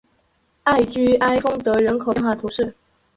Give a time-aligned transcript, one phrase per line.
[0.63, 2.73] 艾居埃丰德人口变化图示